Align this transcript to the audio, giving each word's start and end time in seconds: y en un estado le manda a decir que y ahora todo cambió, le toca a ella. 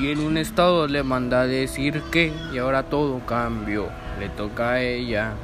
y 0.00 0.10
en 0.10 0.20
un 0.20 0.38
estado 0.38 0.88
le 0.88 1.02
manda 1.02 1.42
a 1.42 1.46
decir 1.46 2.00
que 2.10 2.32
y 2.54 2.56
ahora 2.56 2.84
todo 2.84 3.20
cambió, 3.26 3.90
le 4.18 4.30
toca 4.30 4.70
a 4.70 4.80
ella. 4.80 5.34